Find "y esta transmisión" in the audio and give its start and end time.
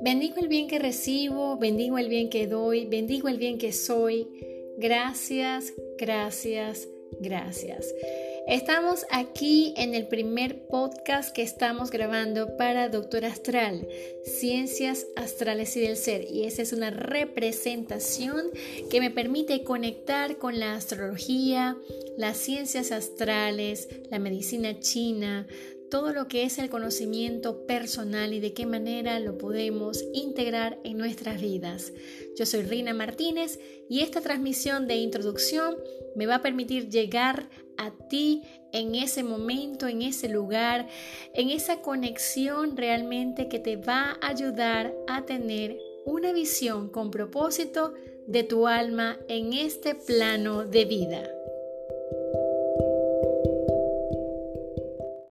33.88-34.86